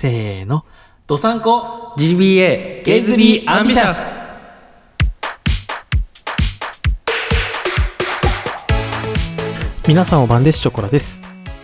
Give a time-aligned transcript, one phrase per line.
[0.00, 0.64] せーの。
[1.08, 4.06] ドサンコ GBA ゲイズビーアンビシャス
[9.88, 11.20] 皆さんお晩です、ショコラです。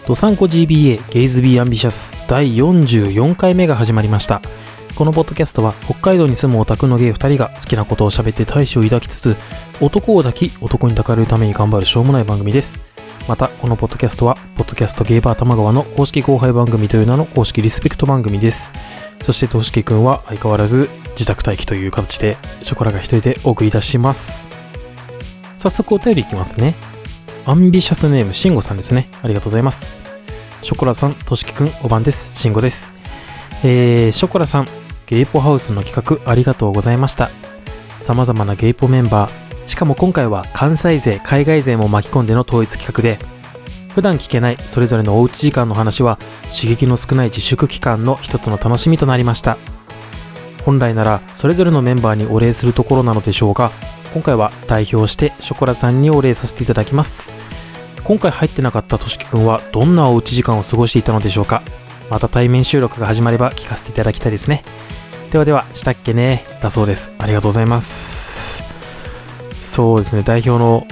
[0.09, 4.43] ドサンコ GBA ゲイズビーアンビシャス第44回目が始まりました。
[4.97, 9.37] このポッドキャストは北海道に住むオタクのゲイ2人が好きなことを喋って大志を抱きつつ
[9.81, 12.81] 男を抱き男に抱かれるために頑張るしょうもない番組です。
[13.27, 18.71] また、このポッドキャストは、ポッドキャストゲイバー玉川の公式後輩番組という名の公式リスペクト番組です。
[19.23, 24.51] そして、としきくんは相変わらず自宅待機という形で、ショコラが一人でお送りいたします。
[25.57, 26.75] 早速お便りいきますね。
[27.47, 29.09] アンビシャスネーム、しんごさんですね。
[29.23, 29.97] ありがとうございます。
[30.61, 32.31] ショコラさん、としきくん、おばんです。
[32.35, 32.93] しんごです。
[33.63, 34.69] えー、ショコラさん、
[35.07, 37.31] ゲイポハウスの企画ありがとうございました。
[38.03, 43.19] 様々なゲイポメンバー、しかも今回は関西勢、海外勢も巻き込んでの統一企画で、
[43.95, 49.57] 普段聞けないそれぞれのおうち時間の話は刺激の少ない自粛期間の一つの楽しみとなりました。
[50.65, 53.71] 本来ならそれぞれのメンバーにお礼するところなのでしょうが、
[54.13, 57.33] 今回は代表してショコラさんにお礼させていただきます。
[58.05, 61.63] 今回入ってなかったとしきくんはどんなおうち時間を過ごしていたのでしょうか
[62.11, 64.63] また対面収録が始まれば聞かせていただきたいですね。
[65.33, 67.15] ではでは、したっけねだそうです。
[67.19, 68.34] ありがとうございます。
[69.65, 70.87] そうですね、代表の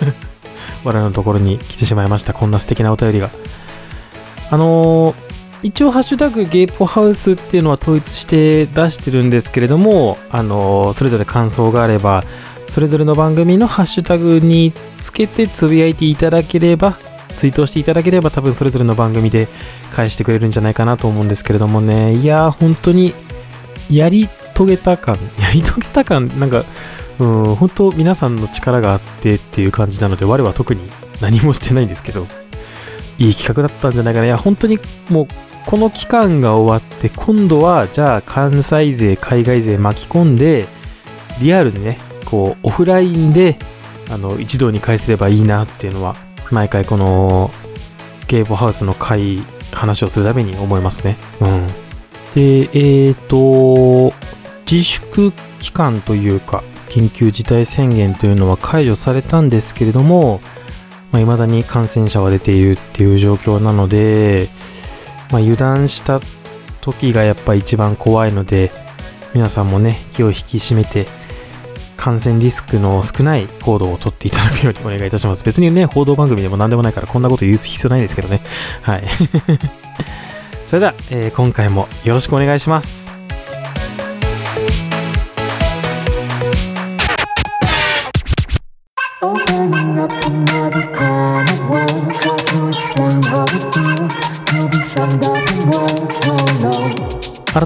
[0.84, 2.34] 我らのところに来てしまいました。
[2.34, 3.30] こんな素敵なお便りが。
[4.50, 5.14] あのー
[5.62, 12.22] 一応、ハッシュタグゲイポハウスっていうのは統一して出してるんですけれども、あのーそれぞれ感想があれば、
[12.68, 16.94] それぞれの番組のハッシュタグにつけてつぶやいていただければ、
[17.36, 19.48] ツイートしていただければ多分それぞれの番組で
[19.92, 23.14] 返してくれるんじゃないかなと思うんですけれどもね、いやー、本当に
[23.90, 26.64] やり遂げた感、 やり遂げた感、なんか、
[27.18, 30.80] うん、本当皆さんの力があってっていう感じなので、我は特に
[31.20, 32.26] 何もしてないんですけど、
[33.18, 34.26] いい企画だったんじゃないかな。
[34.26, 35.26] いや、本当にもう、
[35.66, 40.66] この期間が終わって、今度は、じゃあ、関西勢、海外勢巻き込んで、
[41.40, 43.58] リアルでね、こう、オフラインで、
[44.10, 46.16] あの、一堂に会せればいいなっていうのは、
[46.50, 47.50] 毎回この、
[48.26, 49.42] ゲーボハウスの会、
[49.72, 51.16] 話をするために思いますね。
[51.40, 51.66] うん。
[52.34, 52.68] で、
[53.06, 54.12] えっ、と、
[54.70, 56.62] 自粛期間というか、
[56.94, 60.40] 緊急事態宣言というのは解除されたんですけれども、
[61.10, 64.48] まあ、未だに感染者は出ているっていう状況なので、
[65.32, 66.20] まあ、油断した
[66.80, 68.70] 時がやっぱ一番怖いので、
[69.34, 71.08] 皆さんもね、気を引き締めて、
[71.96, 75.42] 感染リスクの少ない行動をとっていただくようにお願いいたします。
[75.42, 78.40] 別にね、報道番組でも何でもないから、こんなこと言う必要ないんですけどね。
[78.82, 79.04] はい。
[80.68, 83.03] それでは、えー今回もよろしくお願いします。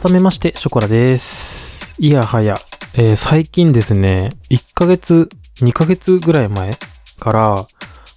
[0.01, 1.97] 改めまして、ショコラです。
[1.99, 2.57] いやはや、
[2.95, 6.77] えー最近ですね、1ヶ月、2ヶ月ぐらい前
[7.19, 7.67] から、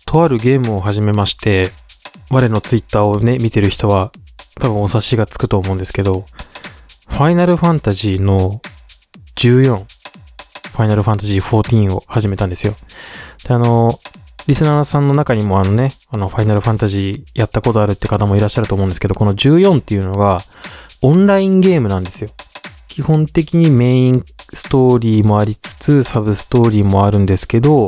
[0.05, 1.71] とあるゲームを始めまして、
[2.29, 4.11] 我のツイッターをね、見てる人は、
[4.59, 6.25] 多分お察しがつくと思うんですけど、
[7.07, 8.61] ファイナルファンタジーの
[9.37, 12.75] 14、ファイナルファンタジー14を始めたんですよ。
[13.47, 13.97] で、あの、
[14.45, 20.41] リスナーさんの中にもあのね、あの、ファイナルファンタジーやったことあるって方もいらっしゃると思うんですけど、この14っていうのが、
[21.01, 22.29] オンラインゲームなんですよ。
[22.87, 27.87] 基本的にメインストーリーもありつつ、サブストーリーもあるんですけど、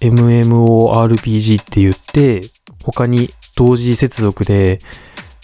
[0.00, 2.42] MMORPG って言って、
[2.82, 4.80] 他に同時接続で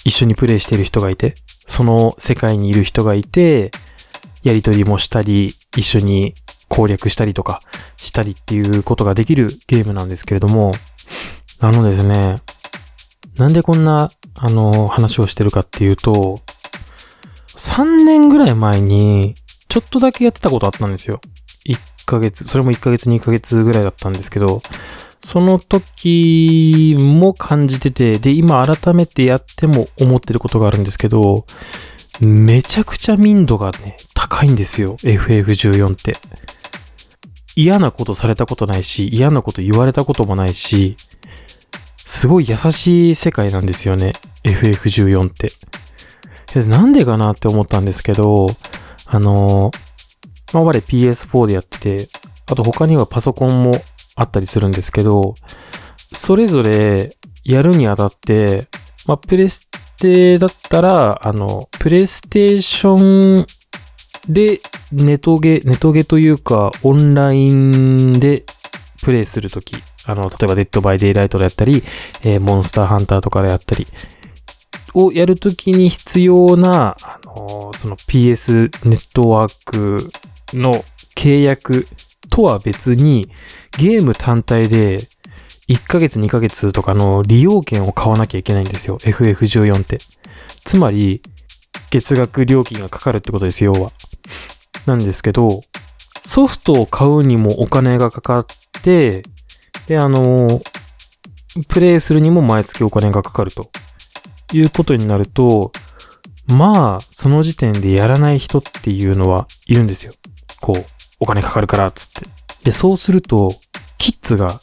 [0.05, 1.35] 一緒にプレイしてる人がいて、
[1.67, 3.71] その世界にいる人がいて、
[4.43, 6.35] やりとりもしたり、一緒に
[6.69, 7.63] 攻略したりとか
[7.97, 10.73] したりっていうことができるゲームなんですけれども、
[11.59, 12.37] あのですね、
[13.37, 16.41] なんでこんな、あの、話をしてるかっていうと、
[17.57, 19.35] 3年ぐらい前に、
[19.69, 21.21] ちょっとだけやってたことあったんですよ。
[21.67, 24.63] 1ヶ月、それも1ヶ月2ヶ月ぐらいだったんですけど、
[25.23, 31.45] その時も感じてて、で、今改めてやっても思ってることがあるんですけど、
[32.21, 34.97] めちゃくちゃ民度がね、高いんですよ。
[34.99, 36.17] FF14 って。
[37.57, 40.97] 嫌なことされたことないし、嫌なこと言われたこともないし、
[41.99, 44.15] すごい優しい世界なんですよね。
[44.45, 45.53] FF14 って。
[46.57, 48.49] なんでかなって思ったんですけど、
[49.07, 49.71] あの、
[50.53, 52.09] まあ、我 PS4 でやってて、
[52.47, 53.81] あと他にはパソコンも
[54.17, 55.35] あったりするんですけど、
[56.13, 58.67] それぞれやるにあたって、
[59.07, 59.69] まあ、プレス
[59.99, 63.47] テだったら、あの、プレイステーション
[64.29, 64.61] で
[64.93, 68.45] ネトゲ、ネトゲというか、オンラインで
[69.03, 69.77] プレイするとき、
[70.07, 71.83] あの、例えばデッドバイデイライトでやったり、
[72.23, 73.87] えーモンスターハンターとかでやったり、
[74.95, 80.11] をやるときに必要な、あの、その PS ネットワーク
[80.55, 80.85] の
[81.17, 81.87] 契約
[82.29, 83.31] とは別に、
[83.79, 84.99] ゲーム単体で
[85.69, 88.99] 1ヶ月2ヶ月とかの利用券を買わなきゃいけないんですよ。
[88.99, 89.99] FF14 って。
[90.65, 91.23] つまり、
[91.91, 93.93] 月額料金がかかるってことですよ、要は。
[94.87, 95.63] なんですけど、
[96.25, 98.47] ソフトを買うにもお金がかかっ
[98.83, 99.23] て、
[99.87, 100.61] で、あの、
[101.69, 103.71] プレイするにも毎月お金がかかると
[104.53, 105.73] いうことになると、
[106.47, 110.13] まあ、その時点でやらない人っていうのはいるんですよ。
[110.61, 110.85] こう、
[111.21, 112.27] お金かかるから、つって。
[112.65, 113.51] で、そうすると、
[113.99, 114.61] キッズが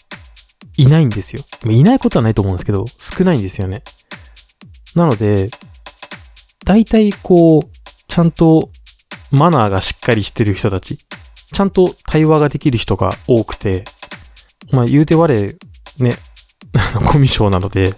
[0.76, 1.44] いないんですよ。
[1.66, 3.84] いないことはないと思うんですけど、少ないんですよね。
[4.96, 5.50] なので、
[6.66, 7.64] 大体こう、
[8.08, 8.72] ちゃんと
[9.32, 10.98] マナーがしっかりしてる人たち、
[11.54, 13.86] ちゃんと対話ができる人が多くて、
[14.72, 15.28] まあ言うて我、
[16.00, 16.18] ね、
[17.12, 17.94] コミュ障なので、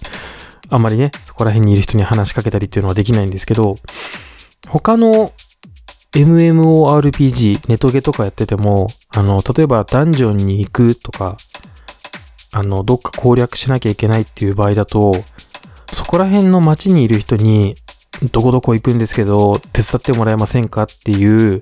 [0.69, 3.77] あんまりね、そこら辺にいる人に話しかけたりっていうのはできないんですけど、
[4.67, 5.33] 他の
[6.11, 11.37] MMORPG、ネトゲとかやってても、あの、例えばダンジョンに行くとか、
[12.51, 15.13] あの、どっか攻略しなきゃいけないっていう場合だと、
[15.91, 17.75] そこら辺の街にいる人に、
[18.31, 21.61] どこどこ行くんですけど、手伝ってもらえませんかっていう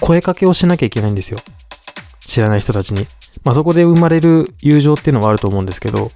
[0.00, 1.38] 声かけをしなきゃいけないんですよ。
[2.20, 3.06] 知らない人たちに。
[3.44, 6.10] まあ、そこで生まれる友情っていうのはあると思うんですけど、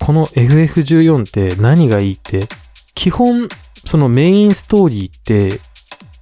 [0.00, 2.48] この FF14 って何がいいって、
[2.94, 3.48] 基本、
[3.84, 5.60] そのメインストーリーって、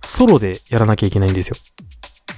[0.02, 1.56] ソロでやらなきゃいけないんですよ。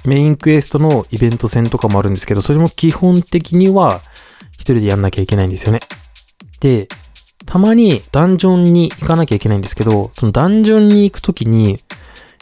[0.04, 4.00] メインクエストのイベント戦とかもあるんですけど、それも基本的には
[4.52, 5.80] 一人でやんなきゃいけないんですよね。
[6.60, 6.88] で、
[7.44, 11.78] たまにダンジョンに行かなきゃいけないんですけど、そのダンジョンに行くときに、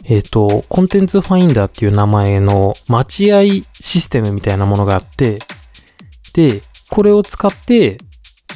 [0.03, 3.41] えっ、と、コンテンツファインダーっていう名前の待合
[3.73, 5.39] システムみたいなものがあって、
[6.33, 7.97] で、これを使って、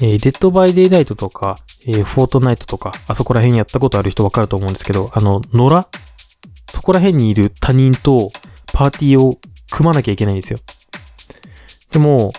[0.02, 5.88] えーデッドバイデイライトとか、えーフォートナイトとか、あそこら辺やったことある人わかると思うんですけど、あの、野良？
[6.72, 8.32] そこら辺にいる他人と
[8.74, 9.40] パーティーを
[9.72, 10.60] 組まなきゃいけないんですよ。
[11.92, 12.32] でも、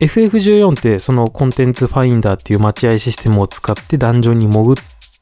[0.00, 4.76] FF14 ってそのコンテンツファインダーっていう待合システムを使ってダンジョンに潜っ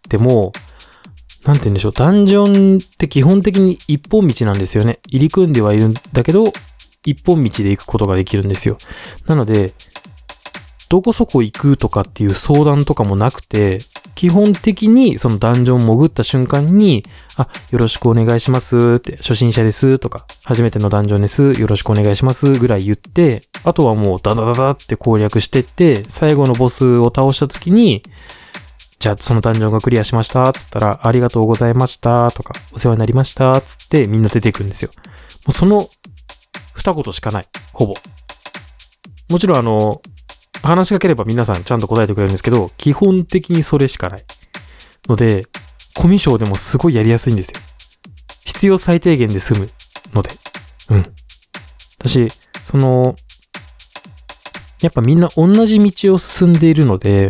[0.09, 0.53] ても、
[1.45, 5.01] なんて言うんでしょう、ダンジョンって基本的に一本道なんですよね。
[5.09, 6.53] 入り組んではいるんだけど、
[7.05, 8.79] 一本道で行くことができるんですよ。
[9.27, 9.75] なので、
[10.91, 13.79] どこそこ行くとかっていう相談とかもなくて、
[14.17, 17.05] 基本的にそのダンジョン潜った瞬間に、
[17.37, 28.03] あ、よろしくお願いしますって、初心者ですとか、初めてのダンジョンです、よろしくお願いしますぐらい言って、あとはもうダダダダって攻略してって、最後のボスを倒した時に、
[28.99, 34.91] じゃあそのダンジョンがクリアしました、つったら、ありがとうございました、とか、お世話になりました、つってみんな出てくるんですよ。
[35.47, 35.89] もうその
[36.75, 37.47] 二言しかない。
[37.73, 37.95] ほぼ。
[39.29, 40.03] もちろんあの、
[40.63, 44.25] 話しかければ皆さんちゃんと答えてくれるんですけど、基本的にそれしかない。
[45.09, 45.47] ので、
[45.95, 47.61] コミュ障でもすごいやりやすいんですよ。
[48.45, 49.71] 必要最低限で済む
[50.13, 50.31] ので。
[50.91, 51.03] うん。
[51.99, 52.29] 私、
[52.63, 53.17] その、
[54.83, 57.29] やっぱみんな同じ道を進んでいるので、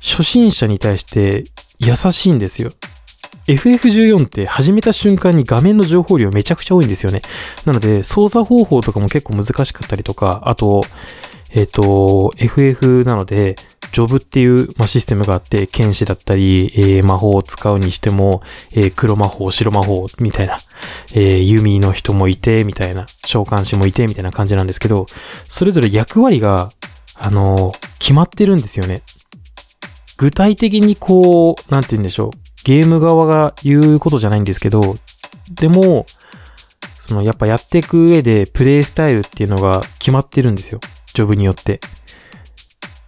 [0.00, 1.44] 初心者に対して
[1.78, 2.72] 優しいんですよ。
[3.46, 7.22] FF14 って始めた瞬間に画面の情報量めちゃくちゃ多いんですよね。
[7.64, 10.84] なので、操作方法とかも結構難しかったりとか、あと、
[11.50, 13.56] えっ、と、FF なので、
[13.92, 18.42] ジョブっていう、まあ、システムがあって、剣士だったり、えー魔法を使うにしても、
[18.72, 20.56] えー黒魔法、白魔法、みたいな、
[21.14, 25.06] えー弓の人もいて、みたいな、召喚師もいて、みたいな感じなんですけど、
[25.48, 26.70] それぞれ役割が、
[27.20, 29.02] あの決まってるんですよね。
[30.18, 32.30] 具体的にこう、なんて言うんでしょう。
[32.64, 34.96] ゲーム側が言うことじゃないんですけど、
[35.50, 36.06] でも、
[36.98, 40.80] そのやっぱやっていく上でプレイスタイルっていうのが決まってるんですよ。
[41.14, 41.80] ジョブによって。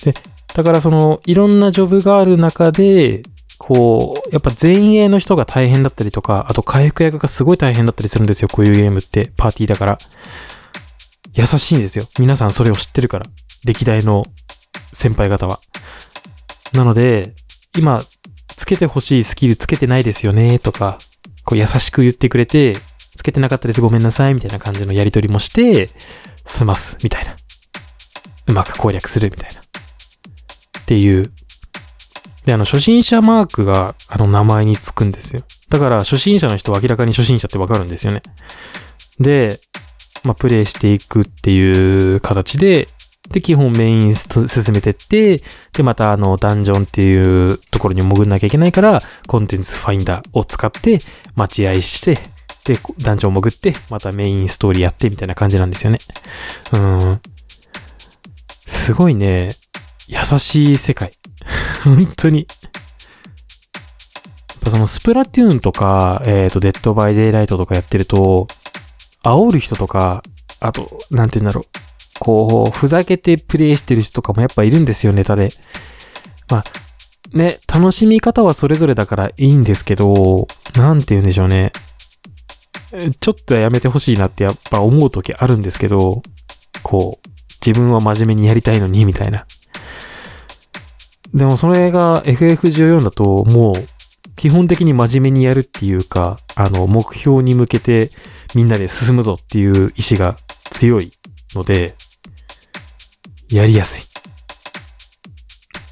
[0.04, 0.14] で、
[0.54, 3.22] だからそのいろんなジョブがある中で、
[3.58, 8.48] こう、やっぱ前衛の人が大変だったりとか、あと回復役がすごい大変だったりするんですよ。
[8.48, 9.98] こういうゲームって、パーティーだから。
[11.34, 12.06] 優しいんですよ。
[12.18, 13.26] 皆さんそれを知ってるから。
[13.64, 14.24] 歴代の
[14.92, 15.60] 先輩方は。
[16.72, 17.34] なので、
[17.76, 18.02] 今、
[18.48, 20.98] つけてほしいスキルつけてないですよね、とか、
[21.44, 22.76] こう優しく言ってくれて、
[23.16, 25.90] つけてなかったです、ごめんなさい、みたいな感じのやりとりもして、
[26.44, 27.36] 済ます、みたいな。
[28.46, 29.60] うまく攻略する、みたいな。
[29.60, 31.32] っていう。
[32.44, 35.42] で、あの、初心者マークが、あの、名前につくんですよ。
[35.68, 38.22] だから、初心者の人は明らかに初心者ってわかるんですよね。
[39.18, 39.60] で、
[40.24, 42.88] まあ、プレイしていくっていう形で、
[43.30, 45.42] で、基本メイン進めてって、
[45.72, 50.98] で、またあの、ダンジョンっていうところに潜んなきゃいけないから、コンテンツファインダーを使って、
[51.36, 52.18] 待合して、
[52.64, 55.98] で、ダンジョン潜って、またメインストーリーやってみたいな感じなんですよね。
[56.72, 57.20] うん。
[58.70, 59.50] すごいね、
[60.06, 61.12] 優しい世界。
[61.82, 62.38] 本当に。
[62.38, 62.46] やっ
[64.62, 68.46] ぱそのスプラトゥーンとか、えっ、と、デッドバイデイライトとかやってると、
[69.24, 70.22] 煽る人とか、
[70.60, 71.64] あと、なんて言うんだろう。
[72.20, 75.48] こう、ふざけてプレイしてる人とかもやっぱいるんですよ、ネタで。
[76.48, 76.64] まあ、
[77.36, 80.46] ね、楽しみ方はそれぞれだからいいんですけど、
[80.76, 81.72] なんて言うんでしょうね。
[83.20, 86.22] ちょっとやめてほしいなってやっぱ思う時あるんですけど、
[86.82, 89.46] こう、自分は真面目にやりたいのに、みたいな。
[91.34, 93.74] でもそれが FF14 だともう
[94.40, 98.10] 基本的に真面目にやるっていうか、あの、目標に向けて
[98.54, 100.36] みんなで進むぞっていう意志が
[100.70, 101.12] 強い
[101.54, 101.94] ので、
[103.50, 104.04] やりやすい。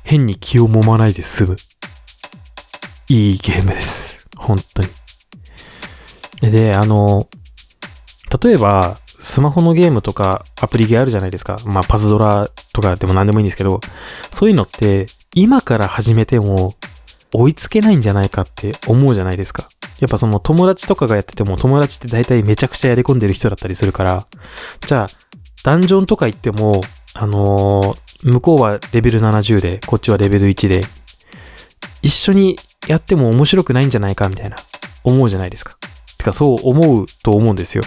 [0.02, 1.56] 変に気を揉まないで済む。
[3.08, 4.26] いいゲームです。
[4.37, 6.50] 本当に。
[6.50, 7.28] で、あの、
[8.42, 11.56] 例えば、スマホのゲームとかアプリゲーあるじゃないですか。
[11.64, 13.80] まあ、パズドラとかでも何でもいいんですけど、
[14.30, 16.75] そういうのって、今から始めても
[17.32, 19.68] 追いつけないんじゃないかって思うじゃないですか。
[20.00, 24.26] やっぱその友達とかがやってても友達って大体めちゃくちゃやり込んでる人だったりするから、
[24.87, 25.06] じゃあ、
[25.64, 26.82] ダンジョンとか行っても、
[27.14, 30.84] あのー向こうはレベル70で、こっちはレベル1で、
[32.02, 32.58] 一緒に
[32.88, 34.56] やっても面白くないんじゃないかみたいな、
[35.04, 35.76] 思うじゃないですか。
[36.18, 37.84] てか、そう思うと思うんですよ。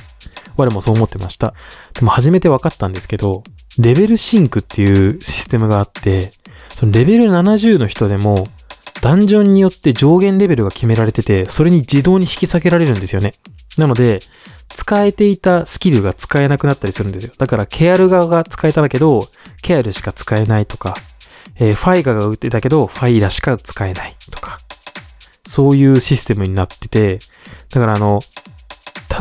[0.61, 1.53] 我もそう思ってました。
[1.93, 3.43] でも初めて分かったんですけど、
[3.79, 6.31] レベルシンクっていうシステムがあって、
[6.69, 8.47] そのレベル70の人でも、
[9.01, 13.33] ダンジョンによって上限レベルが決められてて、それに自動に引き下げられるんですよね。
[13.77, 14.19] なので、
[14.69, 17.33] 使えていたスキルが使えなくなったりするんですよ。
[17.37, 19.27] だから、ケアル側が使えたんだけど、
[19.61, 20.95] ケアルしか使えないとか、
[21.57, 24.59] えーファイガが打ってたけど、ファイラしか使えないとか、
[25.45, 27.19] そういうシステムになってて、
[27.71, 28.21] だからあの、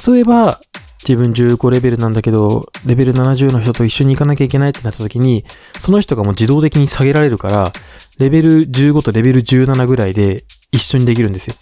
[0.07, 0.61] 例えば、
[1.07, 5.45] 自分15レベルなんだけど、レベル70の人と一緒に行かなきゃいけないってなった時に、
[5.79, 7.73] その人がもう自動的に下げられるから、
[8.19, 11.57] レベル15とレベル17ぐらいで一緒にできるんですよ。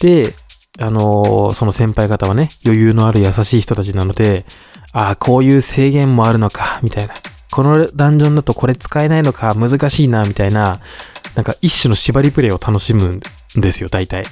[0.00, 0.34] で、
[0.78, 4.44] あのーその先輩方はね、余裕のある優しい人たちなので、
[4.92, 7.14] ああ、こういう制限もあるのか、みたいな。
[7.52, 10.80] このダンジョンだとこれ使えないのか、難しいな、みたいな、
[11.34, 13.20] なんか一種の縛りプレイを楽しむん
[13.60, 14.24] ですよ、大体。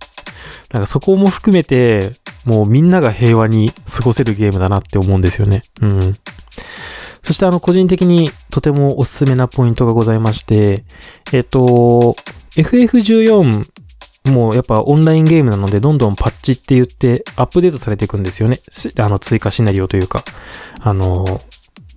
[0.72, 2.12] なんかそこも含めて、
[2.44, 5.62] もうみんなが平和に過ごせるゲームだなって思うんですよね。
[5.80, 6.16] うん。
[7.22, 10.84] そしてあの、個人的にとてもおすすめなポイントがございまして、
[11.32, 12.16] えっと、
[12.56, 13.66] FF14
[14.24, 18.60] もうやっぱオンラインゲームなので、どんどんパッチって言ってアップデートされていくんですよね。
[19.00, 20.24] あの、追加シナリオというか、
[20.80, 21.40] あの、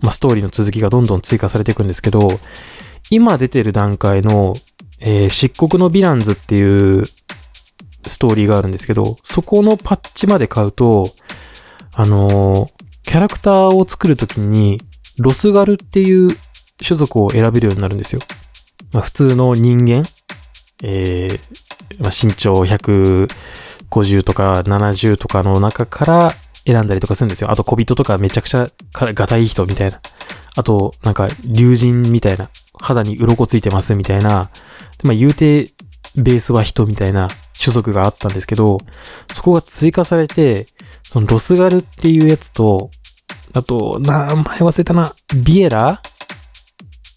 [0.02, 2.40] まあ、ストーリーの続きがどんどん追加されていくんですけど、
[3.12, 4.54] 今出てる段階の、
[5.02, 7.04] えー漆黒のヴィランズっていう
[8.10, 11.12] ストーリーがあるんですけど、そこのパッチまで買うと、
[11.94, 14.82] あのーキャラクターを作るときに、
[15.18, 16.36] ロスガルっていう
[16.84, 18.22] 種族を選べるようになるんですよ。
[18.92, 20.04] まあ、普通の人間、
[20.84, 26.34] えーまあ、身長150とか70とかの中から
[26.66, 27.52] 選んだりとかするんですよ。
[27.52, 30.02] あと小人とかめちゃくちゃがたい人みたいな。
[30.58, 32.50] あと、なんか、竜神みたいな。
[32.82, 34.50] 肌に鱗ついてますみたいな。
[35.04, 35.70] まあ、言うて、
[36.16, 37.30] ベースは人みたいな
[37.62, 38.78] 種族があったんですけど、
[39.34, 40.68] そこが追加されて、
[41.04, 42.90] そのロスガルっていうやつと、
[43.54, 46.02] あと、名前忘れたな、ビエラ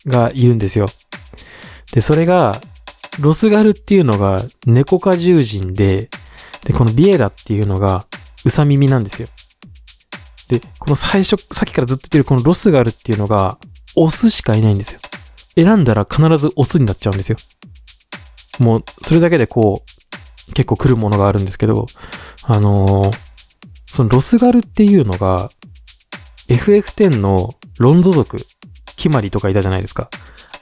[0.06, 0.86] がいるんですよ。
[1.92, 2.60] で、それが、
[3.18, 6.08] ロスガルっていうのが猫科獣人で、
[6.64, 8.06] で、このビエラっていうのが
[8.44, 9.28] ウサ耳なんですよ。
[10.48, 13.58] で、この最初、さっきからずっと言ってるこのロスガルっていうのが、
[13.96, 15.00] オスしかいないんですよ。
[15.56, 17.36] 選んだら必ずオスになっちゃうんですよ。
[18.58, 19.97] もう、それだけでこう、
[20.54, 21.86] 結構来るものがあるんですけど、
[22.44, 23.28] あのー
[23.90, 25.50] そのロスガルっていうのが、
[26.48, 28.36] FF10 のロンゾ族、
[28.96, 30.10] キマリとかいたじゃないですか。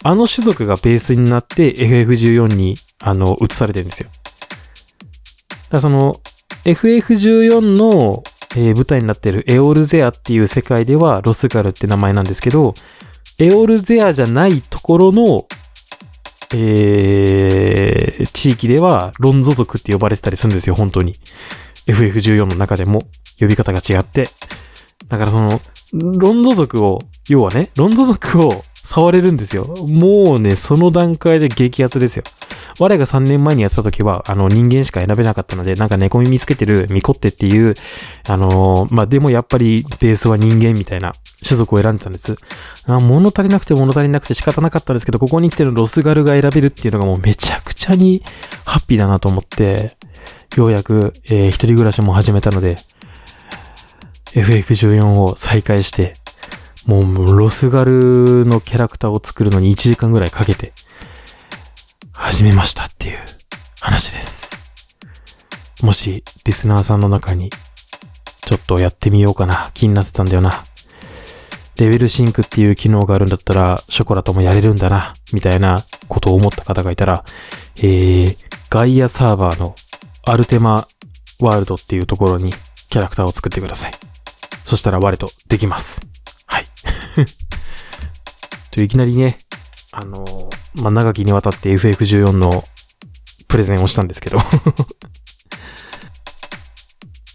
[0.05, 4.09] あの種族がベースになって FF14 に、あの、移されてるんですよ。
[4.11, 6.21] だからその、
[6.65, 8.23] FF14 の、
[8.55, 12.75] えー舞台になってるエオルゼアっていう世界ではロスガルって名前なんですけど、
[13.39, 15.47] エオルゼアじゃないところの、
[16.55, 21.15] えー、地域ではロンゾ族って呼ばれてたりするんですよ、本当に。
[21.87, 23.03] FF14 の中でも
[23.39, 24.29] 呼び方が違って。
[25.09, 25.61] だからその、
[25.93, 29.65] ロンゾ族を、要はね、ロンゾ族を触れるんですよ。
[29.89, 32.25] もうね、その段階で激アツですよ。
[32.79, 37.75] 我が3年前にやった時は、あの、人間しか選べなかったので、なんか猫耳つけてるミコってっていう、
[38.29, 42.37] あのーまあ、でもやっぱりベースは人間みたいな種族を選んでたんです。
[42.87, 48.23] あ物足りなくて物足りなくて仕方なかったんですけど、ここに来てるロスガルが選べるっていうのがもうめちゃくちゃに
[48.65, 49.97] ハッピーだなと思って、
[50.57, 52.77] ようやく、えー一人暮らしも始めたので、
[54.33, 56.15] FF14 を再開して、
[56.87, 60.73] もうロスガルのキャラクターを作るのに1時間ぐらいかけて
[62.19, 63.19] 始めましたっていう
[63.81, 64.51] 話です。
[65.83, 67.51] もしリスナーさんの中に
[68.45, 70.65] ちょっとやってみようかな気になってたんだよな。
[71.77, 77.25] レベルシンクっていう機能があるんだったらショコラともやれるんだなみたいなことを思った方がいたら、
[77.77, 78.37] えー、
[78.71, 79.75] ガイアサーバーの
[80.25, 80.89] アルテマ
[81.39, 82.55] ワールドっていうところに
[82.89, 83.93] キャラクターを作ってください。
[84.65, 86.01] そしたら我とできます。
[86.47, 86.67] はい。
[88.73, 89.39] といきなりね、
[89.93, 90.25] あの
[90.75, 92.65] まあ、長きにわたって FF14 の
[93.49, 94.39] プレゼンをしたんですけど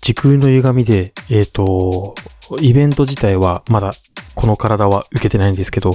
[0.02, 2.16] 時空の歪みで、えっ、と、
[2.60, 3.92] イベント自体はまだ
[4.36, 5.92] この体は受けてないんですけど、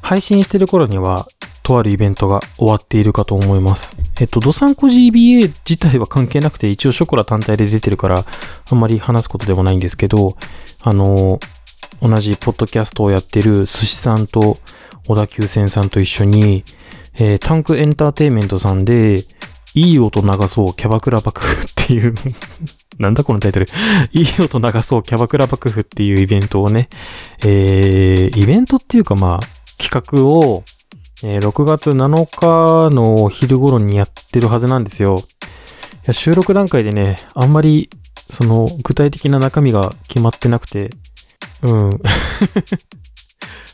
[0.00, 1.26] 配信してる頃には、
[1.64, 3.96] とあるイベントが終わっているかと思います。
[4.20, 8.24] えっと、ドサンコ GBA 自体は関係なくて、一応ショコラ単体で出てるから、
[8.70, 10.36] あんまり話すことでもないんですけど、
[10.82, 11.40] あの、
[12.00, 14.58] 同じポッドキャストをやってる寿司さんと
[15.06, 16.64] 小田急線さんと一緒に、
[17.18, 19.24] えータンクエンターテイメントさんで、
[19.74, 22.14] いい音流そうキャバクラ幕府っていう、
[22.98, 23.66] なんだこのタイトル。
[24.12, 26.88] いい音流そうキャバクラ幕府っていうイベントをね、
[27.44, 30.64] えー、イベントっていうかまあ、企画を、
[31.22, 35.22] えー6月7日のお昼頃にやってるはずなんですよ。
[36.12, 37.90] 収録段階でね、あんまり、
[38.30, 40.90] その、具体的な中身が決まってなくて、
[41.62, 41.90] うん。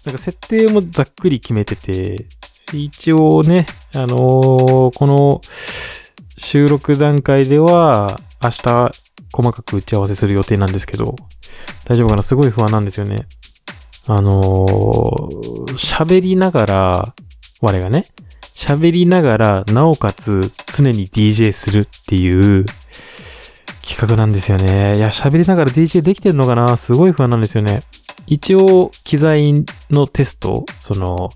[0.04, 2.26] なんか設定もざっくり決めてて、
[2.72, 5.40] 一応ね、あのーこの
[6.36, 8.90] 収録段階では明日
[9.32, 11.14] 細かく打ち合わせする予定なんですけど、
[11.84, 12.22] 大丈夫かな？
[12.22, 13.26] すごい不安なんですよね。
[14.08, 17.14] あのー喋りながら、
[17.60, 18.06] 我がね、
[18.54, 22.66] 喋りながら、なおかつ常に DJ するっていう
[23.82, 24.96] 企画なんですよね。
[24.96, 26.76] いや、喋りながら DJ できてるのかな？
[26.76, 27.82] すごい不安なんですよね。
[28.26, 31.30] 一応、機材のテスト、その、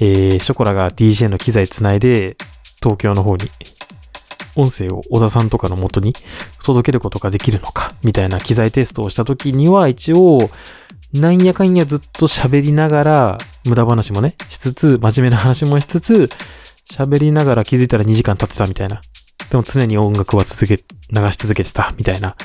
[0.00, 2.36] えー、ショコラが DJ の機材つないで、
[2.82, 3.50] 東京の方に、
[4.56, 6.14] 音声を小田さんとかの元に
[6.62, 10.50] 届けることができるのか、みたいな機材テストをした時には、一応、
[11.12, 16.28] なんやかんやずっと喋りながら、無駄話もね、しつつ、真面目な話もしつつ、
[16.90, 19.00] 喋りながら気づいたら2時間経ってたみたいな。
[19.50, 22.36] でも常に音楽は続け、流し続けてたみたいな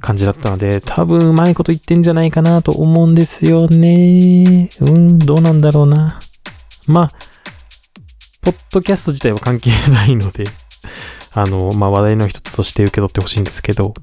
[0.00, 4.68] 感じだったので、多分うまいこと言ってんじゃないかなと思うんですよね。
[4.80, 6.18] うん、どうなんだろうな。
[6.86, 7.12] まあ、
[8.40, 10.46] ポッドキャスト自体は関係ないので、
[11.32, 13.94] あの、まあ話題の一つとして受け取ってほしいんですけど、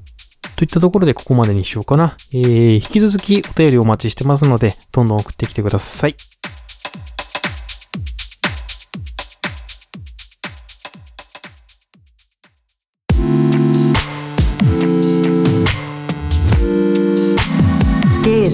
[0.56, 2.16] といったところでここまでにしようかな。
[2.32, 6.16] えー、引き続きお便りお待ちしてますので、どんどん送ってきてください。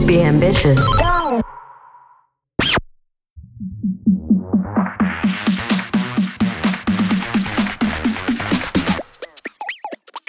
[0.06, 0.76] Be ambitious.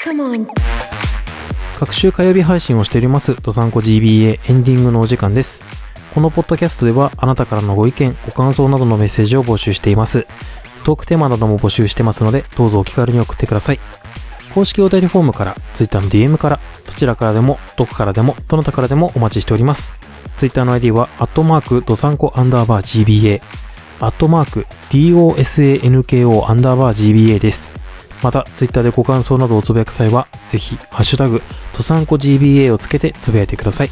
[0.03, 0.47] Come on.
[1.77, 5.61] 各週火曜日配信をしております、ドサンコ GBA エンディングのお時間です。
[6.13, 10.25] このポッドキャストでは、あなたからのご意見、ご感想などのメッセージを募集しています。
[10.85, 13.79] トークテーマなども募集してますので、どうぞお気軽に送ってください。
[14.55, 19.93] 公式お便りフォームから、Twitter の DM から、どちらからでも、どこからでも、どなたからでもお待ちしております。
[20.37, 23.41] Twitter の ID は、アットマーク、ドサンコアンダーバー GBA、
[23.99, 27.69] アットマーク、DOSANKO アンダーバー GBA です。
[28.23, 31.41] また、ツイッターでご感想などをつぶやく際は、ぜひ、ハッシュタグ、
[31.75, 33.89] ドサンコ GBA をつけてつぶやいてください。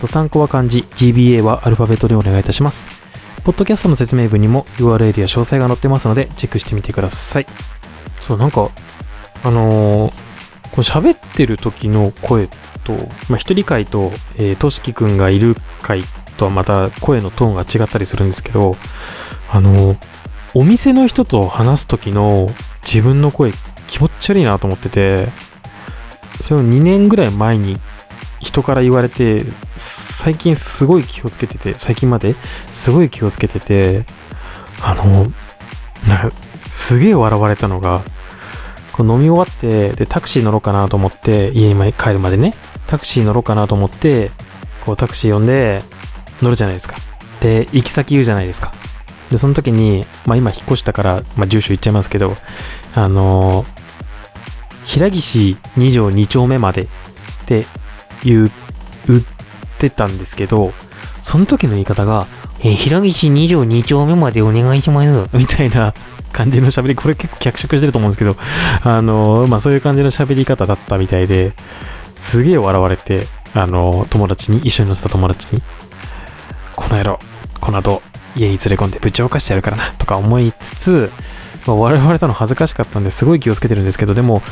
[0.00, 3.00] ドサンコは漢字、GBA はアルファベットでお願いいたします。
[3.44, 7.46] ポッドキャストの説明文にも URL や詳細が載ってますので、チェックしてみてください。
[8.20, 8.68] そう、なんか、
[9.44, 10.26] あのー
[10.72, 12.48] こう喋ってる時の声
[12.84, 12.92] と、
[13.30, 16.02] まあ、一人会と、えー、としきくんがいる回
[16.36, 18.76] とはまた声のトーンが違ったりするんですけど、
[19.50, 20.16] あのー
[20.54, 22.48] お店の人と話す時の
[22.82, 23.52] 自分の声
[23.88, 25.26] 気持ち悪いなと思ってて、
[26.40, 27.76] それを2年ぐらい前に
[28.40, 29.42] 人から言われて、
[29.76, 32.34] 最近すごい気をつけてて、最近まで
[32.68, 34.06] すごい気をつけてて、
[34.82, 35.26] あの、
[36.08, 36.30] な
[36.70, 38.02] すげえ笑われたのが、
[38.96, 42.52] こ飲み終わって、で、タクシー乗ろうかなと思って、家に帰るまでね、
[42.86, 44.30] タクシー乗ろうかなと思って、
[44.84, 45.80] こうタクシー呼んで
[46.42, 46.96] 乗るじゃないですか。
[47.40, 48.72] で、行き先言うじゃないですか。
[49.30, 52.34] で、その時に、まあ今引っ越したから、まあ住所言っちゃいますけど、
[52.94, 53.86] あのー
[54.86, 56.86] 平岸2条2丁目までっ
[57.46, 57.66] て
[58.24, 58.50] 言う、
[59.08, 59.22] 売っ
[59.78, 60.72] てたんですけど、
[61.20, 62.26] その時の言い方が、
[62.60, 65.36] え平岸2条2丁目までお願いします。
[65.36, 65.92] みたいな
[66.36, 68.36] 感じの喋り、これ結構脚色してると思うんですけど、
[68.82, 71.52] あのまあそういう感じの喋り方だったみたいで、
[72.18, 75.62] すげえ笑われて、あの友達に、一緒に乗ってた友達に。
[76.74, 77.18] この野郎、
[77.58, 78.02] この後、
[78.36, 81.10] 家に連れ込んでぶちかしてやるからな、とか思いつつ、
[81.66, 84.42] まあ、我々との恥ずかしかったんですごい気をつけてるんですけど、でも、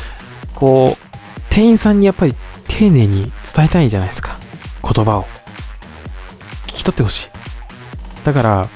[0.55, 1.19] こう、
[1.51, 2.33] 店員さんにやっぱり
[2.67, 4.37] 丁寧に伝えたいじゃないですか。
[4.81, 5.25] 言葉を。
[6.67, 7.29] 聞き取ってほしい。
[8.25, 8.67] だから、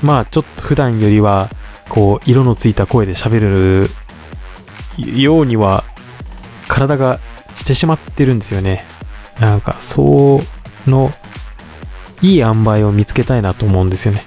[0.00, 1.50] まあちょっと普段よりは、
[1.92, 3.90] こう、色のついた声で喋る
[5.20, 5.84] ようには、
[6.66, 7.20] 体が
[7.58, 8.82] してしまってるんですよね。
[9.40, 10.40] なんか、そ
[10.86, 11.10] の、
[12.22, 14.24] いい塩梅を見つけたいなと思うんですよね。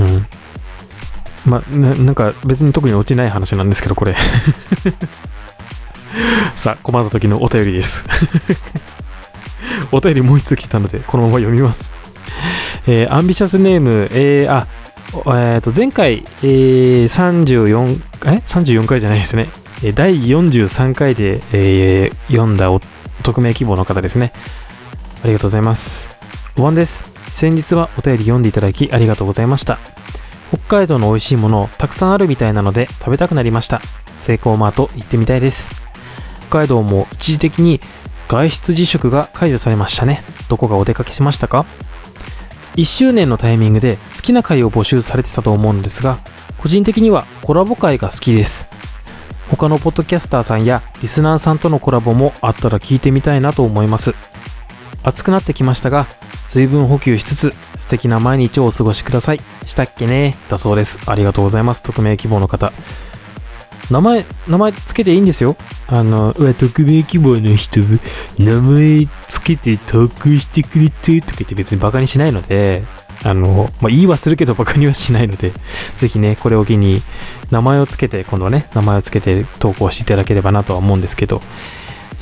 [0.00, 0.26] うん。
[1.46, 4.16] まあ、なんか別に特に落ちない話なんですけど、これ。
[6.56, 8.04] さあ、困った時のお便りです。
[9.92, 11.92] お便りもう一つ来たので、このまま読みます。
[12.88, 14.66] えーアンビシャスネーム、えーあ、
[15.12, 19.48] えーと、前回、えー34、え ?34 回じゃないですね。
[19.94, 22.80] 第43回で、えー読んだお
[23.22, 24.32] 匿名希望の方ですね。
[25.22, 26.06] ありがとうございます。
[26.56, 27.10] お晩です。
[27.32, 29.78] 先日はお便り読んでいただきありがとうございました。
[30.52, 33.80] 北海道の美味しいものたくさんあるみたいなので食べたくなりました。
[34.20, 35.70] セイコーマート行ってみたいです。
[36.48, 37.80] 北海道も一時的に
[38.28, 40.22] 外出自粛が解除されましたね。
[40.48, 41.66] どこかお出かけしましたか？
[42.80, 46.16] ?1 周年のタイミングで好きな回を募集されてたと思うんですが、
[46.56, 48.68] 個人的にはコラボ回が好きです。
[49.50, 54.14] 他のポッドキャスターさんやリスナーさんとのコラボもあったら聞いてみたいなと思います。
[55.02, 56.06] 暑くなってきましたが、
[56.42, 59.40] 水分補給しつつ素敵な毎日をお過ごしください。
[59.66, 60.34] したっけね？
[60.48, 61.00] だそうです。
[61.04, 61.82] ありがとうございます。
[61.82, 62.72] 匿名希望の方。
[63.90, 65.56] 名前、名前つけていいんですよ。
[65.88, 67.80] あの、うわ、匿名希望の人、
[68.38, 72.84] 名前つけて投稿してくれてとか言って別にバカにしないので、
[73.24, 75.52] あの、まあ、言いはするけどバカにはしないので、
[75.96, 77.02] ぜひね、これを機に
[77.50, 81.40] 名前をつけて、今度はね、名前をつけて投稿していただければなとは思うんですけど、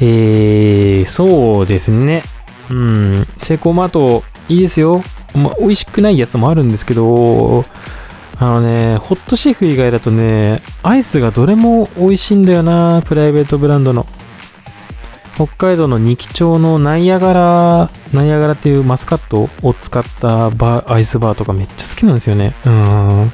[0.01, 2.23] えー、そうですね。
[2.71, 5.03] うん、セイコーマートいいですよ。
[5.35, 7.65] まあ、美味しくないやつもあるんですけど、
[8.41, 14.07] あのね、ホットシェフ以外だとね、アイスがどれも美味しいんだよな、プライベートブランドの。
[15.35, 22.55] 北海道の二木町のナイアガラ、ナイアガラっていうマスカットを使ったバアイスバーとかめっちゃ好きなんですよね。
[22.65, 23.31] うん。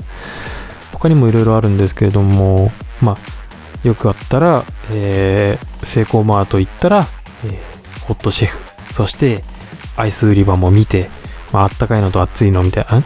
[0.92, 7.06] 他にもいろいろあるんですけれども、まあ、よくあったら、えー、セイコーマート行ったら、
[7.44, 8.58] えーホットシェフ、
[8.92, 9.42] そして
[9.96, 11.08] アイス売り場も見て、
[11.52, 13.02] まあ、あったかいのと熱いのみたいな、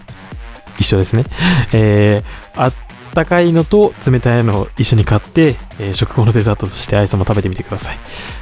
[0.78, 1.24] 一緒ですね。
[1.72, 2.72] えー、あっ
[3.10, 7.98] ったかいのと冷たいのを一緒に買って、えー食後のデザートとしてアイスも食べてみてください。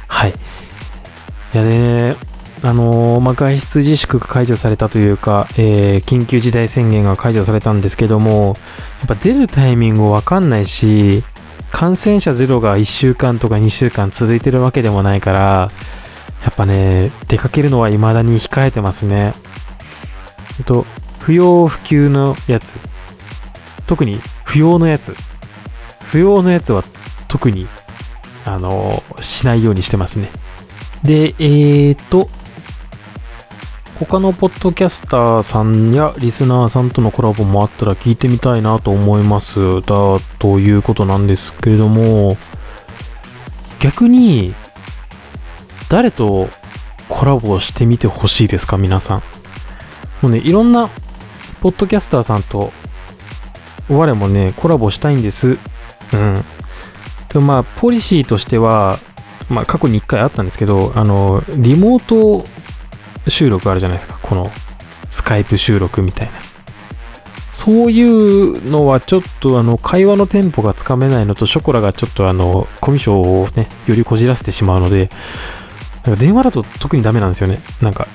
[0.07, 0.31] はい。
[0.31, 2.15] いやね、
[2.63, 8.55] あのーまあ、外出自粛が解除されたというか、えー緊急事態宣言が解除されたんですけども、
[8.99, 11.23] やっぱ出るタイミングわかんないし、
[11.71, 15.71] 感染者ゼロが1週間とか2週間続いてるわけでもないから、
[16.43, 19.33] やっぱね、出かけるのは未だに控えてますね。
[20.57, 20.85] えっと、
[21.19, 22.75] 不要不急のやつ。
[23.87, 25.15] 特に不要のやつ。
[26.09, 26.83] 不要のやつは
[27.27, 27.67] 特に、
[28.45, 30.27] あの、しないようにしてますね。
[31.03, 32.27] で、えーと、
[33.99, 39.81] 他のポッドキャスターさんやリスナーさんとのコラボもあったら聞いてみたいなと思います。
[39.81, 42.35] だ、ということなんですけれども、
[43.79, 44.55] 逆に、
[45.89, 46.49] 誰と
[47.07, 49.23] コラボしてみてほしいですか、皆さん。
[50.23, 50.89] もうね、いろんな
[51.61, 52.73] ポッドキャスターさんと、
[53.89, 55.57] 我もね、コラボしたいんです。
[56.13, 56.35] うん。
[57.29, 58.97] でもまあ、ポリシーとしては、
[59.49, 62.45] まあ、過去に1回あったんですけど、あの、リモート
[63.29, 64.19] 収録あるじゃないですか。
[64.21, 64.49] この、
[65.09, 66.33] スカイプ収録みたいな。
[67.49, 75.09] そういうのはちょっとあの、会話のテンポがつかめないのと、ショコラがちょっとあの、コミュ障をね、よりこじらせてしまうので、
[76.05, 77.59] なんか電話だと特にダメなんですよね。
[77.81, 78.07] なんか、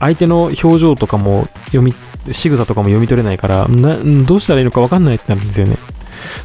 [0.00, 1.94] 相手の表情とかも読み、
[2.30, 5.76] 仕草とかも読み取れないから、などうしたらいいのか分かんないってなるんですよね。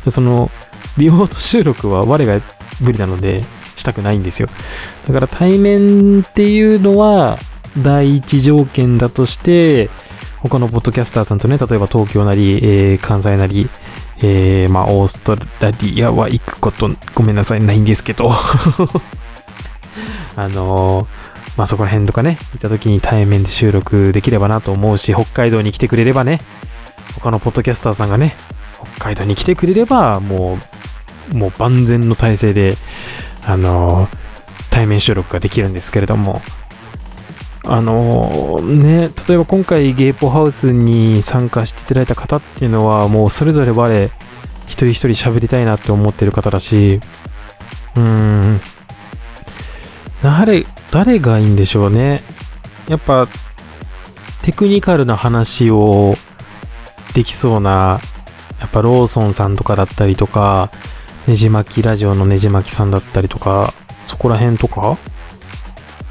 [0.10, 0.52] その、
[0.98, 2.42] リモート収録は我が
[2.80, 3.44] 無理なので、
[3.76, 4.50] したくないんですよ。
[5.08, 7.38] だから対面っていうのは、
[7.78, 9.90] 第一条件だとして、
[10.40, 13.70] 他のポッドキャスターさんとね、例えば東京なり、えー関西なり、
[14.24, 18.32] えーまあ、オーストラリアは行くこと、ごめんなさい、ないんですけど、
[20.36, 21.21] あのー
[21.58, 26.40] まあ、そこら辺とかね、行った時に対面で収録できればなと思うし、北海道に来てくれればね、
[27.16, 28.34] 他のポッドキャスターさんがね、
[28.96, 30.58] 北海道に来てくれれば、も
[31.32, 32.78] う、もう万全の体制で、
[33.46, 34.22] あのー
[34.72, 36.42] 対面収録ができるんですけれども、
[37.66, 44.10] あのーね、例えば今回ゲイポハウスに参加していただいた方っていうのは、もうそれぞれ我、
[44.66, 47.02] 一人一人喋りたいなって思ってる方だし、
[47.98, 48.60] うーん、
[50.24, 52.20] 誰、誰がいいんでしょうね。
[52.88, 53.28] やっぱ、
[54.44, 56.16] テクニカルな話を
[57.14, 58.00] できそうな、
[58.60, 60.70] やっぱローソンさんとかだったりとか、
[61.28, 64.98] ねじ巻きラジオのねじ巻きさんだったりとか、そこら辺とか、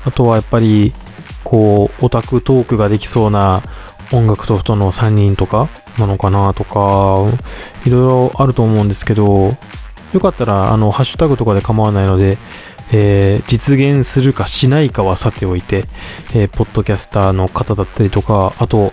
[0.04, 0.94] あとはやっぱり、
[1.44, 3.62] こう、オタクトークができそうな
[4.12, 7.16] 音楽と人の3人とかなのかなとか、
[7.84, 9.50] いろいろあると思うんですけど、
[10.12, 12.38] よかったら、あの、ハッシュタグとかで構わないので、
[12.92, 15.84] えー実現するかしないかはさておいて、
[16.34, 18.92] えーポッドキャスターの方だったりとか、あと、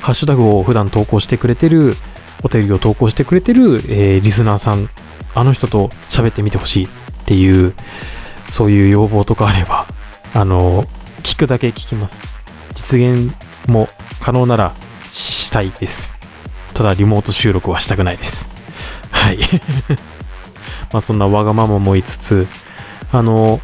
[0.00, 1.94] ハッシュタグを普段投稿してくれてる、
[2.42, 4.88] お便りを投稿してくれてる、えーリスナーさん、
[5.34, 6.88] あの人と喋ってみてほしいっ
[7.26, 7.74] ていう、
[8.50, 9.86] そういう要望とかあれば、
[10.34, 10.84] あの、
[11.22, 12.20] 聞くだけ聞きます。
[12.74, 13.34] 実現
[13.68, 13.88] も
[14.20, 14.74] 可能なら
[15.12, 16.12] したいです。
[16.74, 18.48] ただ、リモート収録はしたくないです。
[19.10, 19.38] はい。
[20.92, 22.46] まあ、そんなわがままも言いつつ、
[23.12, 23.60] あの、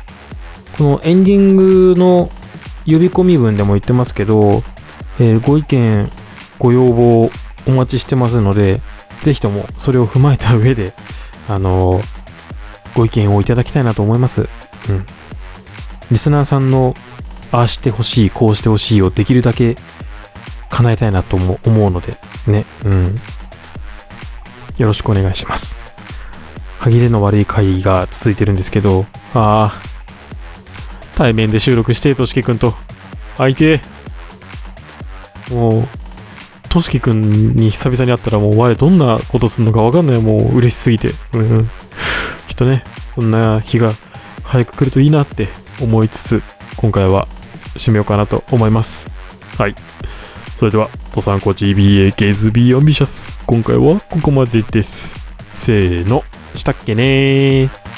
[0.78, 2.30] このエンディングの
[2.86, 4.62] 呼び込み文でも言ってますけど、
[5.18, 6.10] えーご意見、
[6.58, 7.30] ご要望
[7.66, 8.80] お待ちしてますので、
[9.22, 10.92] ぜひともそれを踏まえた上で、
[11.48, 12.00] あの
[12.94, 14.48] ご意見をいただきたいなと思います。
[14.88, 15.06] うん。
[16.10, 16.94] リスナーさんの、
[17.52, 19.76] ああしてほしい、こうしてほしいをできるだけ
[20.70, 22.14] 叶えたいなと思う思うので、
[22.46, 23.04] ね、うん。
[24.78, 25.76] よろしくお願いします。
[26.78, 29.06] 歯切れの悪い回が続いてるんですけど、
[29.38, 29.72] ああ、
[31.14, 32.74] 対面で収録して、としきくんと、
[33.36, 33.80] 相手、
[35.50, 35.88] もう、
[36.70, 41.10] としきくんに久々に会ったらもう我どんなことするのかわかんないもう嬉しすぎて。
[41.34, 41.70] うんうん。
[42.48, 42.82] きっとね、
[43.14, 43.92] そんな日が
[44.42, 45.48] 早く来るといいなって
[45.82, 46.42] 思いつつ、
[46.78, 47.28] 今回は
[47.76, 49.10] 締めようかなと思います。
[49.58, 49.74] はい。
[50.58, 53.38] それでは、登山コ GBA ゲイズビーアンビシャス。
[53.46, 55.20] 今回はここまでです。
[55.52, 57.95] せーの、したっけねー。